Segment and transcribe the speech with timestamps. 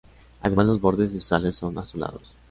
[0.41, 2.35] Además los bordes de sus alas son azulados.